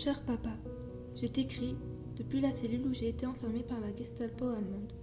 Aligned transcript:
cher 0.00 0.22
papa, 0.22 0.56
je 1.14 1.26
t'écris 1.26 1.76
depuis 2.16 2.40
la 2.40 2.52
cellule 2.52 2.86
où 2.86 2.94
j'ai 2.94 3.08
été 3.08 3.26
enfermée 3.26 3.62
par 3.62 3.78
la 3.80 3.94
Gestapo 3.94 4.46
allemande. 4.46 4.94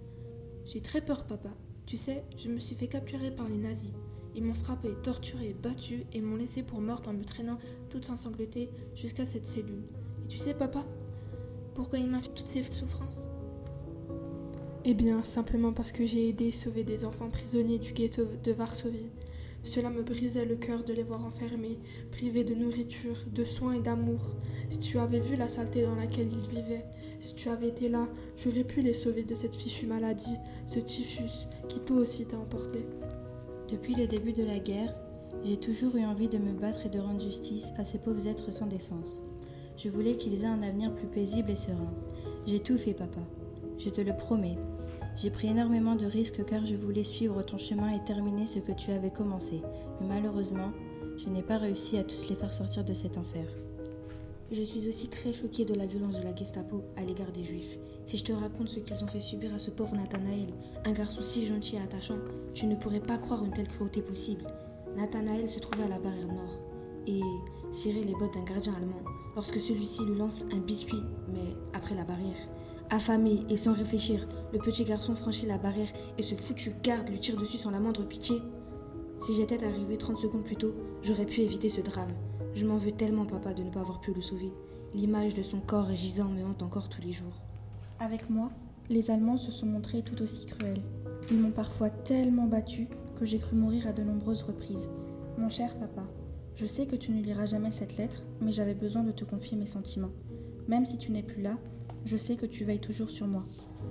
J'ai 0.64 0.80
très 0.80 1.00
peur, 1.00 1.24
papa. 1.24 1.50
Tu 1.86 1.96
sais, 1.96 2.24
je 2.36 2.48
me 2.48 2.58
suis 2.58 2.74
fait 2.74 2.88
capturer 2.88 3.30
par 3.30 3.48
les 3.48 3.58
nazis. 3.58 3.94
Ils 4.34 4.42
m'ont 4.42 4.54
frappé, 4.54 4.90
torturé, 5.04 5.54
battu 5.62 6.04
et 6.12 6.20
m'ont 6.20 6.34
laissé 6.34 6.64
pour 6.64 6.80
morte 6.80 7.06
en 7.06 7.12
me 7.12 7.24
traînant 7.24 7.58
toute 7.90 8.10
ensanglantée 8.10 8.70
jusqu'à 8.96 9.24
cette 9.24 9.46
cellule. 9.46 9.84
Et 10.24 10.28
tu 10.28 10.38
sais, 10.38 10.52
papa, 10.52 10.84
pourquoi 11.74 12.00
ils 12.00 12.10
m'ont 12.10 12.20
fait 12.20 12.34
toutes 12.34 12.48
ces 12.48 12.64
souffrances? 12.64 13.28
Eh 14.84 14.94
bien, 14.94 15.22
simplement 15.22 15.72
parce 15.72 15.92
que 15.92 16.06
j'ai 16.06 16.28
aidé 16.28 16.50
sauver 16.50 16.82
des 16.82 17.04
enfants 17.04 17.30
prisonniers 17.30 17.78
du 17.78 17.92
ghetto 17.92 18.24
de 18.42 18.52
Varsovie. 18.52 19.10
Cela 19.64 19.90
me 19.90 20.02
brisait 20.02 20.44
le 20.44 20.56
cœur 20.56 20.84
de 20.84 20.92
les 20.92 21.02
voir 21.02 21.24
enfermés, 21.24 21.78
privés 22.10 22.44
de 22.44 22.54
nourriture, 22.54 23.16
de 23.34 23.44
soins 23.44 23.74
et 23.74 23.80
d'amour. 23.80 24.20
Si 24.70 24.78
tu 24.78 24.98
avais 24.98 25.20
vu 25.20 25.36
la 25.36 25.48
saleté 25.48 25.82
dans 25.82 25.94
laquelle 25.94 26.28
ils 26.32 26.48
vivaient, 26.48 26.84
si 27.20 27.34
tu 27.34 27.48
avais 27.48 27.68
été 27.68 27.88
là, 27.88 28.08
tu 28.36 28.48
aurais 28.48 28.64
pu 28.64 28.80
les 28.80 28.94
sauver 28.94 29.24
de 29.24 29.34
cette 29.34 29.56
fichue 29.56 29.86
maladie, 29.86 30.36
ce 30.66 30.78
typhus, 30.78 31.48
qui 31.68 31.80
toi 31.80 31.98
aussi 31.98 32.24
t'a 32.24 32.38
emporté. 32.38 32.86
Depuis 33.70 33.94
le 33.94 34.06
début 34.06 34.32
de 34.32 34.44
la 34.44 34.58
guerre, 34.58 34.94
j'ai 35.44 35.58
toujours 35.58 35.96
eu 35.96 36.04
envie 36.04 36.28
de 36.28 36.38
me 36.38 36.52
battre 36.52 36.86
et 36.86 36.88
de 36.88 36.98
rendre 36.98 37.20
justice 37.20 37.72
à 37.76 37.84
ces 37.84 37.98
pauvres 37.98 38.26
êtres 38.26 38.52
sans 38.52 38.66
défense. 38.66 39.20
Je 39.76 39.88
voulais 39.88 40.16
qu'ils 40.16 40.42
aient 40.42 40.46
un 40.46 40.62
avenir 40.62 40.94
plus 40.94 41.06
paisible 41.06 41.50
et 41.50 41.56
serein. 41.56 41.92
J'ai 42.46 42.60
tout 42.60 42.78
fait, 42.78 42.94
papa. 42.94 43.20
Je 43.78 43.90
te 43.90 44.00
le 44.00 44.16
promets. 44.16 44.56
J'ai 45.20 45.30
pris 45.30 45.48
énormément 45.48 45.96
de 45.96 46.06
risques 46.06 46.44
car 46.44 46.64
je 46.64 46.76
voulais 46.76 47.02
suivre 47.02 47.42
ton 47.42 47.58
chemin 47.58 47.90
et 47.90 48.04
terminer 48.04 48.46
ce 48.46 48.60
que 48.60 48.70
tu 48.70 48.92
avais 48.92 49.10
commencé. 49.10 49.62
Mais 50.00 50.06
malheureusement, 50.06 50.70
je 51.16 51.28
n'ai 51.28 51.42
pas 51.42 51.58
réussi 51.58 51.98
à 51.98 52.04
tous 52.04 52.28
les 52.28 52.36
faire 52.36 52.54
sortir 52.54 52.84
de 52.84 52.94
cet 52.94 53.18
enfer. 53.18 53.44
Je 54.52 54.62
suis 54.62 54.86
aussi 54.86 55.08
très 55.08 55.32
choquée 55.32 55.64
de 55.64 55.74
la 55.74 55.86
violence 55.86 56.16
de 56.16 56.22
la 56.22 56.34
Gestapo 56.34 56.84
à 56.96 57.02
l'égard 57.02 57.32
des 57.32 57.42
Juifs. 57.42 57.78
Si 58.06 58.16
je 58.16 58.24
te 58.24 58.32
raconte 58.32 58.68
ce 58.68 58.78
qu'ils 58.78 59.02
ont 59.02 59.08
fait 59.08 59.18
subir 59.18 59.52
à 59.52 59.58
ce 59.58 59.72
pauvre 59.72 59.96
Nathanaël, 59.96 60.54
un 60.84 60.92
garçon 60.92 61.20
si 61.20 61.48
gentil 61.48 61.76
et 61.76 61.80
attachant, 61.80 62.18
tu 62.54 62.66
ne 62.66 62.76
pourrais 62.76 63.00
pas 63.00 63.18
croire 63.18 63.44
une 63.44 63.52
telle 63.52 63.68
cruauté 63.68 64.02
possible. 64.02 64.46
Nathanaël 64.96 65.48
se 65.48 65.58
trouvait 65.58 65.84
à 65.84 65.88
la 65.88 65.98
barrière 65.98 66.28
nord 66.28 66.60
et 67.08 67.20
cirait 67.72 68.04
les 68.04 68.14
bottes 68.14 68.34
d'un 68.34 68.44
gardien 68.44 68.74
allemand 68.74 69.02
lorsque 69.34 69.58
celui-ci 69.58 70.04
lui 70.04 70.16
lance 70.16 70.46
un 70.52 70.58
biscuit, 70.58 71.02
mais 71.32 71.56
après 71.74 71.96
la 71.96 72.04
barrière. 72.04 72.48
Affamé 72.90 73.40
et 73.50 73.58
sans 73.58 73.74
réfléchir, 73.74 74.26
le 74.52 74.58
petit 74.58 74.84
garçon 74.84 75.14
franchit 75.14 75.44
la 75.44 75.58
barrière 75.58 75.92
et 76.16 76.22
ce 76.22 76.34
foutu 76.34 76.72
garde 76.82 77.08
lui 77.10 77.18
tire 77.18 77.36
dessus 77.36 77.58
sans 77.58 77.70
la 77.70 77.80
moindre 77.80 78.04
pitié. 78.04 78.40
Si 79.20 79.34
j'étais 79.34 79.62
arrivé 79.62 79.98
30 79.98 80.18
secondes 80.18 80.44
plus 80.44 80.56
tôt, 80.56 80.74
j'aurais 81.02 81.26
pu 81.26 81.42
éviter 81.42 81.68
ce 81.68 81.82
drame. 81.82 82.12
Je 82.54 82.64
m'en 82.64 82.78
veux 82.78 82.92
tellement, 82.92 83.26
papa, 83.26 83.52
de 83.52 83.62
ne 83.62 83.70
pas 83.70 83.80
avoir 83.80 84.00
pu 84.00 84.14
le 84.14 84.22
sauver. 84.22 84.50
L'image 84.94 85.34
de 85.34 85.42
son 85.42 85.60
corps 85.60 85.94
gisant 85.94 86.28
me 86.28 86.42
hante 86.42 86.62
encore 86.62 86.88
tous 86.88 87.02
les 87.02 87.12
jours. 87.12 87.42
Avec 88.00 88.30
moi, 88.30 88.50
les 88.88 89.10
Allemands 89.10 89.36
se 89.36 89.50
sont 89.50 89.66
montrés 89.66 90.02
tout 90.02 90.22
aussi 90.22 90.46
cruels. 90.46 90.80
Ils 91.30 91.38
m'ont 91.38 91.50
parfois 91.50 91.90
tellement 91.90 92.46
battu 92.46 92.88
que 93.16 93.26
j'ai 93.26 93.38
cru 93.38 93.54
mourir 93.54 93.86
à 93.86 93.92
de 93.92 94.02
nombreuses 94.02 94.44
reprises. 94.44 94.88
Mon 95.36 95.50
cher 95.50 95.76
papa, 95.78 96.04
je 96.54 96.64
sais 96.64 96.86
que 96.86 96.96
tu 96.96 97.12
ne 97.12 97.22
liras 97.22 97.44
jamais 97.44 97.70
cette 97.70 97.98
lettre, 97.98 98.22
mais 98.40 98.50
j'avais 98.50 98.74
besoin 98.74 99.02
de 99.02 99.12
te 99.12 99.24
confier 99.24 99.58
mes 99.58 99.66
sentiments. 99.66 100.12
Même 100.68 100.86
si 100.86 100.96
tu 100.96 101.12
n'es 101.12 101.22
plus 101.22 101.42
là, 101.42 101.58
je 102.04 102.16
sais 102.16 102.36
que 102.36 102.46
tu 102.46 102.64
veilles 102.64 102.80
toujours 102.80 103.10
sur 103.10 103.26
moi. 103.26 103.44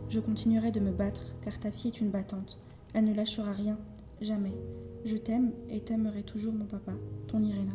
Je 0.09 0.19
continuerai 0.19 0.71
de 0.71 0.79
me 0.79 0.91
battre, 0.91 1.35
car 1.41 1.59
ta 1.59 1.71
fille 1.71 1.91
est 1.91 2.01
une 2.01 2.11
battante. 2.11 2.59
Elle 2.93 3.05
ne 3.05 3.13
lâchera 3.13 3.51
rien, 3.51 3.77
jamais. 4.21 4.53
Je 5.05 5.17
t'aime 5.17 5.51
et 5.69 5.81
t'aimerai 5.81 6.23
toujours 6.23 6.53
mon 6.53 6.65
papa, 6.65 6.93
ton 7.27 7.41
Irena. 7.41 7.73